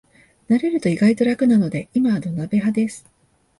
[0.49, 3.05] 慣れると意外と楽なので今は土鍋派です